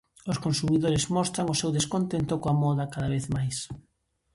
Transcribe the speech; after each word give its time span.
Os 0.31 0.41
consumidores 0.45 1.03
mostran 1.15 1.51
o 1.53 1.59
seu 1.61 1.69
descontento 1.77 2.33
coa 2.41 2.59
moda 2.63 2.91
cada 2.93 3.11
vez 3.13 3.25
máis. 3.35 3.57